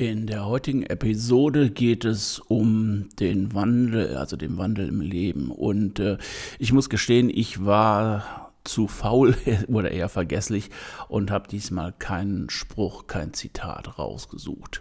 [0.00, 5.50] In der heutigen Episode geht es um den Wandel, also den Wandel im Leben.
[5.50, 6.16] Und äh,
[6.58, 9.36] ich muss gestehen, ich war zu faul
[9.68, 10.70] oder eher vergesslich
[11.08, 14.80] und habe diesmal keinen Spruch, kein Zitat rausgesucht.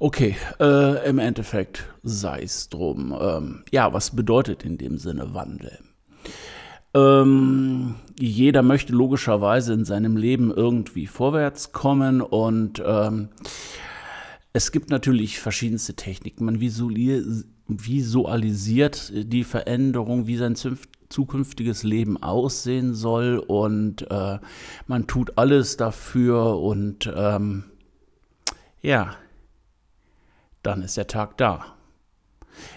[0.00, 3.16] Okay, äh, im Endeffekt sei es drum.
[3.20, 5.78] Ähm, ja, was bedeutet in dem Sinne Wandel?
[6.92, 13.28] Ähm, jeder möchte logischerweise in seinem Leben irgendwie vorwärts kommen und ähm,
[14.52, 16.44] es gibt natürlich verschiedenste Techniken.
[16.44, 16.60] Man
[17.68, 20.56] visualisiert die Veränderung, wie sein
[21.08, 24.38] zukünftiges Leben aussehen soll und äh,
[24.86, 27.64] man tut alles dafür und ähm,
[28.80, 29.16] ja,
[30.62, 31.76] dann ist der Tag da.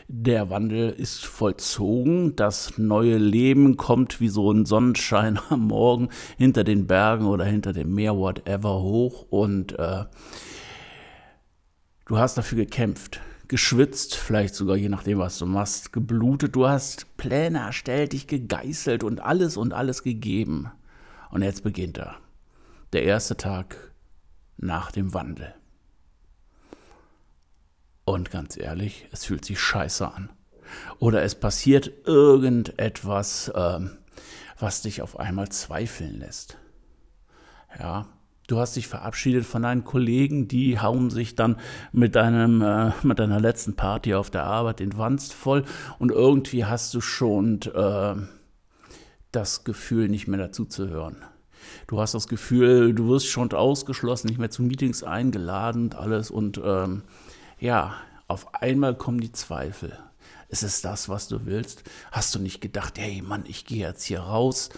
[0.08, 6.64] Der Wandel ist vollzogen, das neue Leben kommt wie so ein Sonnenschein am Morgen hinter
[6.64, 10.06] den Bergen oder hinter dem Meer, whatever, hoch und äh,
[12.06, 16.56] Du hast dafür gekämpft, geschwitzt, vielleicht sogar je nachdem, was du machst, geblutet.
[16.56, 20.70] Du hast Pläne erstellt, dich gegeißelt und alles und alles gegeben.
[21.30, 22.18] Und jetzt beginnt er.
[22.92, 23.94] Der erste Tag
[24.58, 25.56] nach dem Wandel.
[28.06, 30.30] Und ganz ehrlich, es fühlt sich scheiße an.
[31.00, 33.98] Oder es passiert irgendetwas, ähm,
[34.59, 36.58] was dich auf einmal zweifeln lässt.
[37.80, 38.08] Ja,
[38.54, 41.56] Du hast dich verabschiedet von deinen Kollegen, die hauen sich dann
[41.92, 45.64] mit, deinem, äh, mit deiner letzten Party auf der Arbeit den Wanst voll
[45.98, 48.14] und irgendwie hast du schon äh,
[49.31, 51.18] das Gefühl, nicht mehr dazuzuhören.
[51.88, 56.30] Du hast das Gefühl, du wirst schon ausgeschlossen, nicht mehr zu Meetings eingeladen und alles
[56.30, 57.02] und ähm,
[57.59, 57.96] ja,
[58.28, 59.97] auf einmal kommen die Zweifel.
[60.50, 61.85] Ist es das, was du willst?
[62.12, 64.70] Hast du nicht gedacht, hey Mann, ich gehe jetzt hier raus?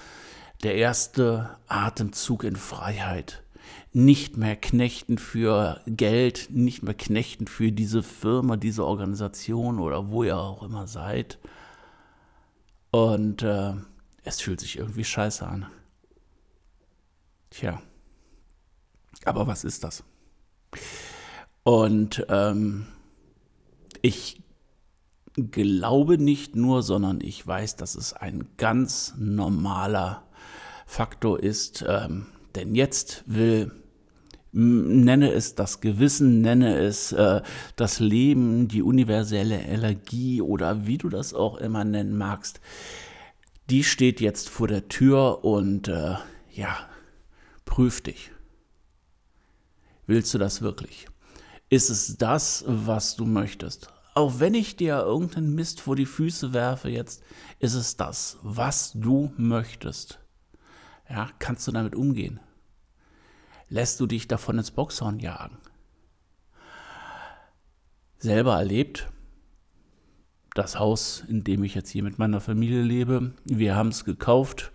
[0.64, 3.42] Der erste Atemzug in Freiheit
[3.96, 10.24] nicht mehr knechten für Geld, nicht mehr knechten für diese Firma, diese Organisation oder wo
[10.24, 11.40] ihr auch immer seid.
[12.92, 13.74] Und äh,
[14.24, 15.68] es fühlt sich irgendwie scheiße an.
[17.52, 17.82] Tja,
[19.24, 20.04] aber was ist das?
[21.64, 22.88] Und ähm,
[24.02, 24.44] ich
[25.36, 30.24] glaube nicht nur, sondern ich weiß, dass es ein ganz normaler
[30.86, 31.86] Faktor ist.
[31.88, 32.26] Ähm,
[32.56, 33.72] denn jetzt will
[34.56, 37.42] nenne es das Gewissen, nenne es äh,
[37.76, 42.62] das Leben, die universelle Energie oder wie du das auch immer nennen magst,
[43.70, 46.16] die steht jetzt vor der Tür und äh,
[46.54, 46.78] ja,
[47.66, 48.32] prüf dich.
[50.08, 51.08] Willst du das wirklich?
[51.70, 53.90] Ist es das, was du möchtest?
[54.14, 57.24] Auch wenn ich dir irgendeinen Mist vor die Füße werfe jetzt,
[57.60, 60.20] ist es das, was du möchtest.
[61.10, 62.40] Ja, kannst du damit umgehen?
[63.70, 65.58] Lässt du dich davon ins Boxhorn jagen.
[68.18, 69.08] Selber erlebt,
[70.54, 74.72] das Haus, in dem ich jetzt hier mit meiner Familie lebe, wir haben es gekauft.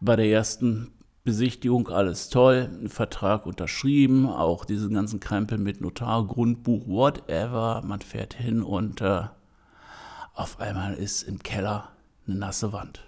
[0.00, 0.92] Bei der ersten
[1.24, 7.82] Besichtigung alles toll, Vertrag unterschrieben, auch diesen ganzen Krempel mit Notar, Grundbuch, whatever.
[7.84, 9.24] Man fährt hin und äh,
[10.32, 11.90] auf einmal ist im Keller
[12.26, 13.04] eine nasse Wand.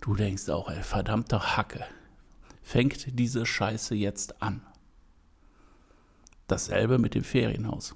[0.00, 1.84] Du denkst auch, ey, verdammter Hacke
[2.62, 4.62] fängt diese Scheiße jetzt an.
[6.46, 7.94] Dasselbe mit dem Ferienhaus.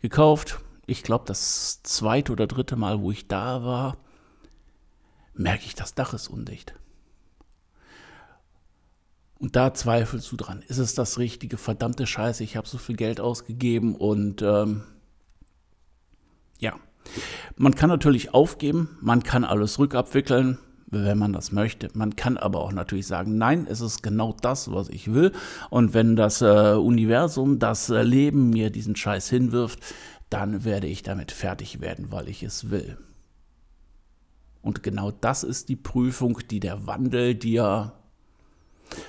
[0.00, 3.98] Gekauft, ich glaube das zweite oder dritte Mal, wo ich da war,
[5.34, 6.74] merke ich, das Dach ist undicht.
[9.38, 10.62] Und da zweifelst du dran.
[10.68, 11.58] Ist es das Richtige?
[11.58, 14.84] Verdammte Scheiße, ich habe so viel Geld ausgegeben und ähm,
[16.58, 16.78] ja.
[17.56, 20.58] Man kann natürlich aufgeben, man kann alles rückabwickeln,
[20.94, 21.88] wenn man das möchte.
[21.94, 25.32] Man kann aber auch natürlich sagen, nein, es ist genau das, was ich will.
[25.70, 29.80] Und wenn das äh, Universum, das äh, Leben mir diesen Scheiß hinwirft,
[30.30, 32.98] dann werde ich damit fertig werden, weil ich es will.
[34.62, 37.92] Und genau das ist die Prüfung, die der Wandel dir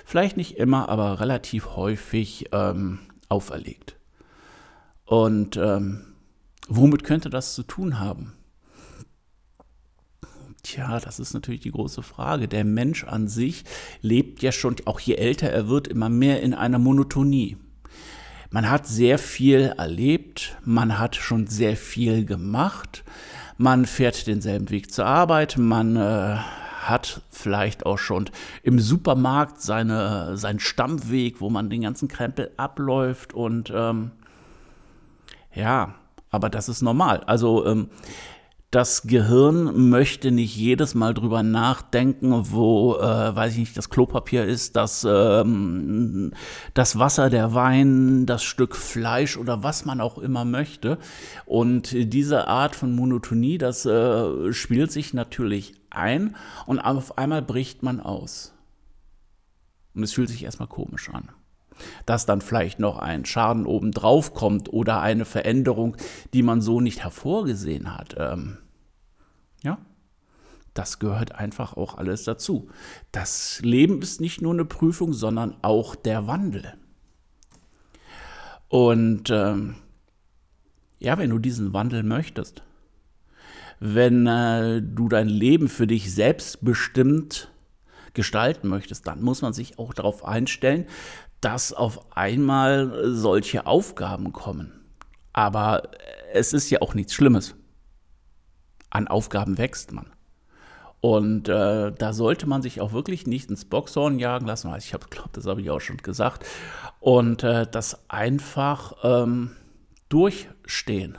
[0.06, 3.00] vielleicht nicht immer, aber relativ häufig ähm,
[3.30, 3.96] auferlegt.
[5.06, 6.14] Und ähm,
[6.68, 8.35] womit könnte das zu tun haben?
[10.66, 12.48] Tja, das ist natürlich die große Frage.
[12.48, 13.66] Der Mensch an sich
[14.02, 17.58] lebt ja schon, auch je älter er wird, immer mehr in einer Monotonie.
[18.50, 23.04] Man hat sehr viel erlebt, man hat schon sehr viel gemacht,
[23.60, 26.38] man fährt denselben Weg zur Arbeit, man äh,
[26.82, 28.32] hat vielleicht auch schon
[28.64, 34.10] im Supermarkt seine, seinen Stammweg, wo man den ganzen Krempel abläuft und ähm,
[35.54, 35.94] ja,
[36.32, 37.24] aber das ist normal.
[37.28, 37.90] Also ähm,
[38.76, 44.44] das Gehirn möchte nicht jedes Mal drüber nachdenken, wo, äh, weiß ich nicht, das Klopapier
[44.44, 46.34] ist, das, ähm,
[46.74, 50.98] das Wasser, der Wein, das Stück Fleisch oder was man auch immer möchte.
[51.46, 56.36] Und diese Art von Monotonie, das äh, spielt sich natürlich ein
[56.66, 58.54] und auf einmal bricht man aus.
[59.94, 61.30] Und es fühlt sich erstmal komisch an
[62.06, 65.98] dass dann vielleicht noch ein Schaden obendrauf kommt oder eine Veränderung,
[66.34, 68.16] die man so nicht hervorgesehen hat.
[68.18, 68.60] Ähm,
[69.66, 69.78] ja,
[70.74, 72.70] das gehört einfach auch alles dazu.
[73.12, 76.74] Das Leben ist nicht nur eine Prüfung, sondern auch der Wandel.
[78.68, 79.76] Und ähm,
[81.00, 82.64] ja, wenn du diesen Wandel möchtest,
[83.80, 87.52] wenn äh, du dein Leben für dich selbstbestimmt
[88.14, 90.86] gestalten möchtest, dann muss man sich auch darauf einstellen,
[91.42, 94.72] dass auf einmal solche Aufgaben kommen.
[95.32, 95.84] Aber
[96.34, 97.56] es ist ja auch nichts Schlimmes.
[98.90, 100.08] An Aufgaben wächst man.
[101.02, 104.74] Und äh, da sollte man sich auch wirklich nicht ins Boxhorn jagen lassen.
[104.78, 106.46] Ich glaube, das habe ich auch schon gesagt.
[107.00, 109.52] Und äh, das einfach ähm,
[110.10, 111.18] durchstehen.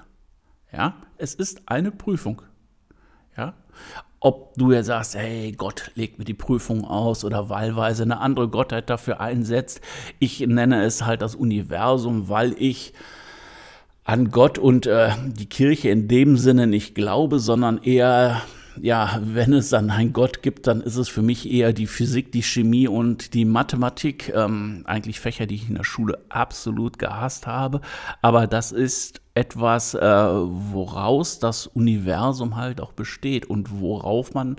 [0.73, 2.43] Ja, es ist eine Prüfung.
[3.37, 3.55] Ja,
[4.19, 8.49] ob du ja sagst, hey, Gott legt mir die Prüfung aus oder wahlweise eine andere
[8.49, 9.81] Gottheit dafür einsetzt.
[10.19, 12.93] Ich nenne es halt das Universum, weil ich
[14.07, 18.41] an Gott und äh, die Kirche in dem Sinne nicht glaube, sondern eher
[18.81, 22.31] ja, wenn es dann einen Gott gibt, dann ist es für mich eher die Physik,
[22.33, 24.33] die Chemie und die Mathematik.
[24.35, 27.81] Ähm, eigentlich Fächer, die ich in der Schule absolut gehasst habe.
[28.23, 34.57] Aber das ist etwas, äh, woraus das Universum halt auch besteht und worauf man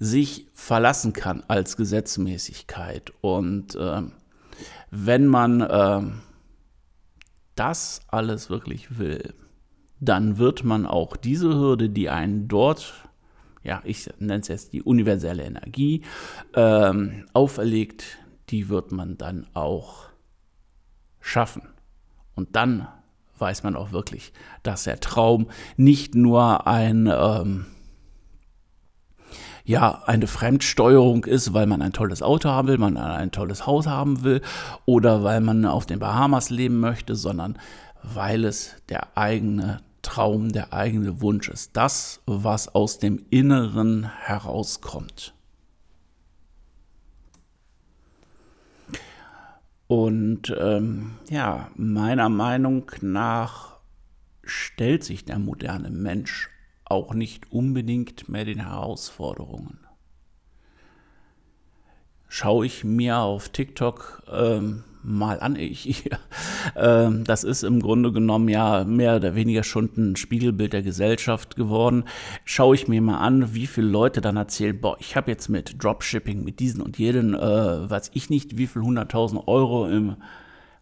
[0.00, 3.12] sich verlassen kann als Gesetzmäßigkeit.
[3.20, 4.02] Und äh,
[4.90, 6.00] wenn man äh,
[7.62, 9.34] das alles wirklich will,
[10.00, 12.92] dann wird man auch diese Hürde, die einen dort
[13.64, 16.02] ja, ich nenne es jetzt die universelle Energie,
[16.54, 18.18] ähm, auferlegt,
[18.48, 20.08] die wird man dann auch
[21.20, 21.62] schaffen.
[22.34, 22.88] Und dann
[23.38, 24.32] weiß man auch wirklich,
[24.62, 27.66] dass der Traum nicht nur ein, ähm,
[29.64, 33.86] ja, eine Fremdsteuerung ist, weil man ein tolles Auto haben will, man ein tolles Haus
[33.86, 34.42] haben will
[34.86, 37.58] oder weil man auf den Bahamas leben möchte, sondern
[38.02, 41.76] weil es der eigene Traum, der eigene Wunsch ist.
[41.76, 45.34] Das, was aus dem Inneren herauskommt.
[49.86, 53.76] Und ähm, ja, meiner Meinung nach
[54.42, 56.51] stellt sich der moderne Mensch
[56.92, 59.78] auch nicht unbedingt mehr den Herausforderungen.
[62.28, 65.56] Schaue ich mir auf TikTok ähm, mal an.
[65.56, 66.06] Ich,
[66.74, 71.56] äh, das ist im Grunde genommen ja mehr oder weniger schon ein Spiegelbild der Gesellschaft
[71.56, 72.04] geworden.
[72.44, 75.82] Schaue ich mir mal an, wie viele Leute dann erzählen, boah, ich habe jetzt mit
[75.82, 80.16] Dropshipping, mit diesen und jenen, äh, weiß ich nicht, wie viel hunderttausend Euro im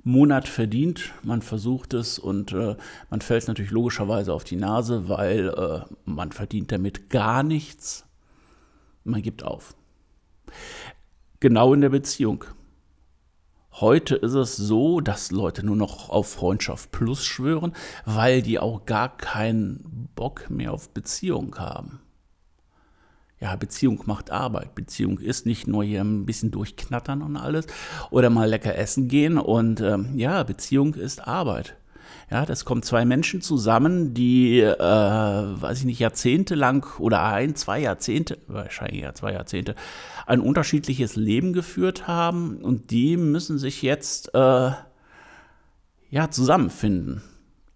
[0.03, 1.13] Monat verdient.
[1.23, 2.77] Man versucht es und äh,
[3.11, 8.07] man fällt natürlich logischerweise auf die Nase, weil äh, man verdient damit gar nichts.
[9.05, 9.75] Man gibt auf.
[11.41, 12.45] Genau in der Beziehung.
[13.73, 17.73] Heute ist es so, dass Leute nur noch auf Freundschaft Plus schwören,
[18.05, 22.01] weil die auch gar keinen Bock mehr auf Beziehung haben.
[23.41, 24.75] Ja, Beziehung macht Arbeit.
[24.75, 27.67] Beziehung ist nicht nur hier ein bisschen durchknattern und alles
[28.11, 29.39] oder mal lecker essen gehen.
[29.39, 31.77] Und ähm, ja, Beziehung ist Arbeit.
[32.31, 37.81] Ja, das kommen zwei Menschen zusammen, die, äh, weiß ich nicht, jahrzehntelang oder ein, zwei
[37.81, 39.75] Jahrzehnte, wahrscheinlich ja zwei Jahrzehnte,
[40.27, 44.71] ein unterschiedliches Leben geführt haben und die müssen sich jetzt äh,
[46.11, 47.23] ja zusammenfinden.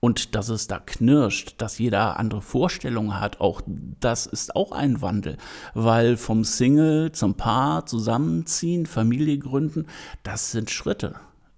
[0.05, 3.63] Und dass es da knirscht, dass jeder andere Vorstellungen hat, auch
[4.01, 5.39] das ist auch ein Wandel,
[5.73, 9.87] weil vom Single zum Paar zusammenziehen, Familie gründen,
[10.23, 11.15] das sind Schritte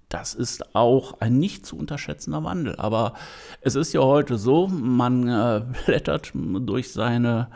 [0.08, 2.76] das ist auch ein nicht zu unterschätzender Wandel.
[2.76, 3.14] Aber
[3.60, 7.48] es ist ja heute so, man äh, blättert durch seine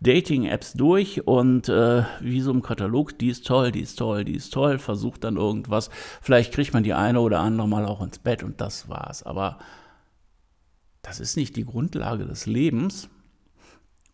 [0.00, 4.36] Dating-Apps durch und äh, wie so im Katalog, die ist toll, die ist toll, die
[4.36, 5.90] ist toll, versucht dann irgendwas.
[6.22, 9.24] Vielleicht kriegt man die eine oder andere mal auch ins Bett und das war's.
[9.24, 9.58] Aber
[11.06, 13.08] das ist nicht die Grundlage des Lebens.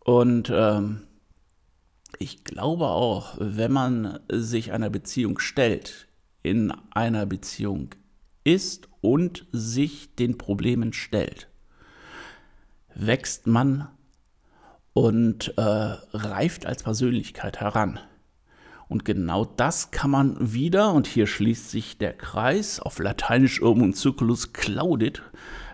[0.00, 1.06] Und ähm,
[2.18, 6.08] ich glaube auch, wenn man sich einer Beziehung stellt,
[6.42, 7.94] in einer Beziehung
[8.44, 11.48] ist und sich den Problemen stellt,
[12.94, 13.88] wächst man
[14.92, 18.00] und äh, reift als Persönlichkeit heran.
[18.92, 23.94] Und genau das kann man wieder, und hier schließt sich der Kreis, auf Lateinisch irgendein
[23.94, 25.22] Circulus claudit.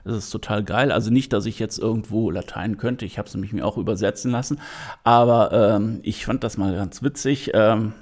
[0.05, 0.93] Das ist total geil.
[0.93, 4.31] Also nicht, dass ich jetzt irgendwo Latein könnte, ich habe es nämlich mir auch übersetzen
[4.31, 4.61] lassen,
[5.03, 7.51] aber ähm, ich fand das mal ganz witzig.
[7.55, 7.93] Ähm,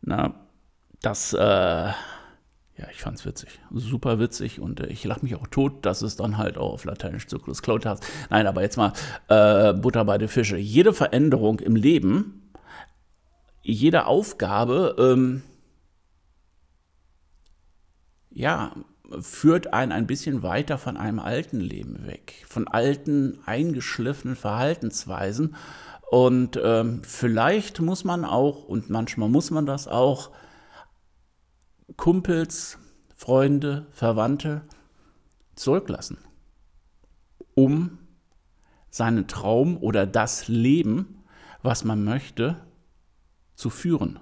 [0.00, 0.34] na,
[1.00, 1.94] das, äh, ja,
[2.90, 3.60] ich fand es witzig.
[3.72, 6.84] Super witzig und äh, ich lache mich auch tot, dass es dann halt auch auf
[6.84, 8.00] Lateinisch Circulus claudit hat.
[8.28, 8.92] Nein, aber jetzt mal
[9.28, 10.56] äh, Butter bei den Fische.
[10.56, 12.41] Jede Veränderung im Leben
[13.62, 15.42] jede Aufgabe, ähm,
[18.30, 18.74] ja,
[19.20, 25.54] führt einen ein bisschen weiter von einem alten Leben weg, von alten, eingeschliffenen Verhaltensweisen.
[26.10, 30.30] Und ähm, vielleicht muss man auch, und manchmal muss man das auch,
[31.96, 32.78] Kumpels,
[33.14, 34.62] Freunde, Verwandte
[35.54, 36.18] zurücklassen,
[37.54, 37.98] um
[38.90, 41.22] seinen Traum oder das Leben,
[41.62, 42.56] was man möchte,
[43.62, 44.18] zu führen.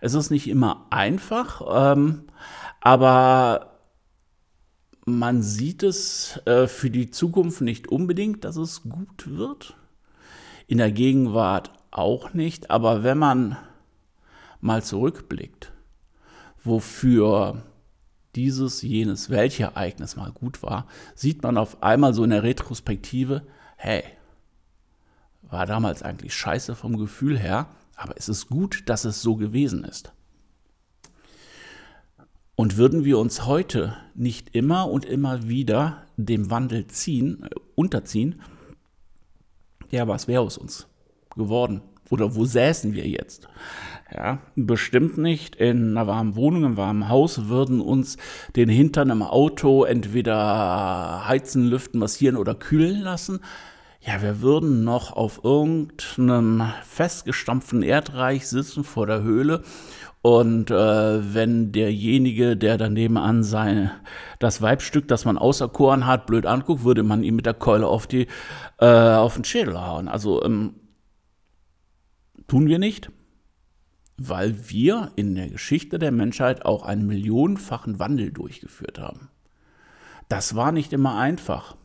[0.00, 2.24] Es ist nicht immer einfach, ähm,
[2.80, 3.80] aber
[5.06, 9.76] man sieht es äh, für die Zukunft nicht unbedingt, dass es gut wird.
[10.66, 13.56] In der Gegenwart auch nicht, aber wenn man
[14.60, 15.72] mal zurückblickt,
[16.62, 17.62] wofür
[18.34, 23.46] dieses, jenes, welches Ereignis mal gut war, sieht man auf einmal so in der Retrospektive,
[23.76, 24.02] hey,
[25.42, 29.84] war damals eigentlich scheiße vom Gefühl her, aber es ist gut, dass es so gewesen
[29.84, 30.12] ist.
[32.54, 38.40] Und würden wir uns heute nicht immer und immer wieder dem Wandel ziehen, äh, unterziehen,
[39.90, 40.86] ja, was wäre aus uns
[41.36, 41.82] geworden?
[42.08, 43.48] Oder wo säßen wir jetzt?
[44.12, 48.16] Ja, bestimmt nicht in einer warmen Wohnung, im warmen Haus würden uns
[48.54, 53.40] den Hintern im Auto entweder heizen, lüften, massieren oder kühlen lassen
[54.06, 59.64] ja, wir würden noch auf irgendeinem festgestampften Erdreich sitzen vor der Höhle
[60.22, 63.90] und äh, wenn derjenige, der daneben an sein,
[64.38, 68.06] das Weibstück, das man auserkoren hat, blöd anguckt, würde man ihm mit der Keule auf,
[68.06, 68.26] die,
[68.78, 70.08] äh, auf den Schädel hauen.
[70.08, 70.74] Also ähm,
[72.48, 73.10] tun wir nicht,
[74.16, 79.30] weil wir in der Geschichte der Menschheit auch einen millionenfachen Wandel durchgeführt haben.
[80.28, 81.76] Das war nicht immer einfach,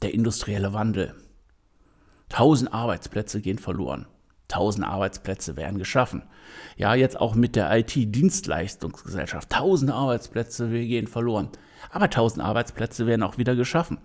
[0.00, 1.14] der industrielle Wandel.
[2.36, 4.04] Tausend Arbeitsplätze gehen verloren.
[4.46, 6.22] Tausend Arbeitsplätze werden geschaffen.
[6.76, 9.48] Ja, jetzt auch mit der IT-Dienstleistungsgesellschaft.
[9.48, 11.48] Tausend Arbeitsplätze gehen verloren.
[11.90, 14.00] Aber tausend Arbeitsplätze werden auch wieder geschaffen.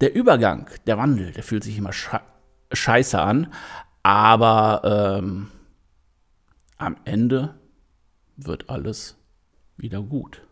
[0.00, 1.92] Der Übergang, der Wandel, der fühlt sich immer
[2.72, 3.52] scheiße an,
[4.02, 5.52] aber ähm,
[6.78, 7.54] am Ende
[8.36, 9.18] wird alles
[9.76, 10.42] wieder gut.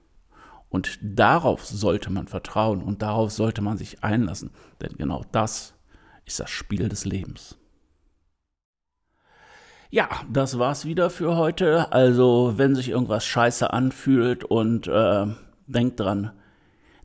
[0.68, 4.52] Und darauf sollte man vertrauen und darauf sollte man sich einlassen.
[4.80, 5.74] Denn genau das
[6.30, 7.56] ist das Spiel des Lebens.
[9.90, 11.92] Ja, das war's wieder für heute.
[11.92, 15.26] Also, wenn sich irgendwas scheiße anfühlt und äh,
[15.66, 16.30] denkt dran,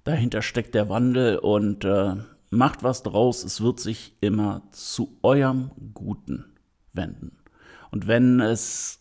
[0.03, 2.15] dahinter steckt der Wandel und äh,
[2.51, 3.43] macht was draus.
[3.43, 6.53] Es wird sich immer zu eurem Guten
[6.93, 7.39] wenden.
[7.89, 8.99] Und wenn es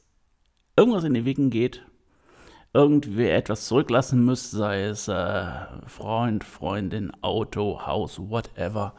[0.76, 1.82] irgendwas in den Wegen geht,
[2.72, 5.44] irgendwie etwas zurücklassen müsst, sei es äh,
[5.86, 8.94] Freund, Freundin, Auto, Haus, whatever,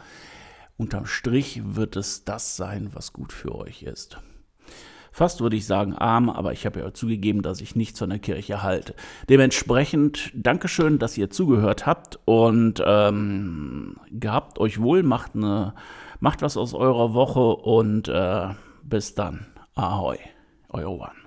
[0.77, 4.17] Unterm Strich wird es das sein, was gut für euch ist.
[5.11, 8.19] Fast würde ich sagen arm, aber ich habe ja zugegeben, dass ich nichts von der
[8.19, 8.95] Kirche halte.
[9.29, 15.73] Dementsprechend Dankeschön, dass ihr zugehört habt und ähm, gehabt euch wohl, macht, eine,
[16.19, 18.49] macht was aus eurer Woche und äh,
[18.83, 19.47] bis dann.
[19.75, 20.17] Ahoi,
[20.67, 21.24] euer One.